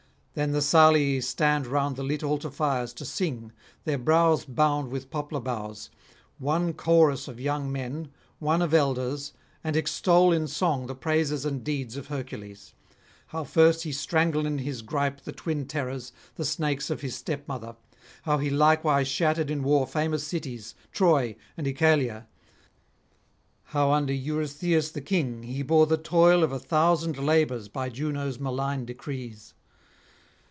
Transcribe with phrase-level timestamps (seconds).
[0.33, 3.51] Then the Salii stand round the lit altar fires to sing,
[3.83, 5.89] their brows bound with poplar boughs,
[6.37, 11.65] one chorus of young men, one of elders, and extol in song the praises and
[11.65, 12.73] deeds of Hercules;
[13.27, 17.75] how first he strangled in his gripe the twin terrors, the snakes of his stepmother;
[18.21, 22.27] how he likewise shattered in war famous cities, Troy and Oechalia;
[23.65, 28.39] how under Eurystheus the King he bore the toil of a thousand labours by Juno's
[28.39, 29.55] malign decrees.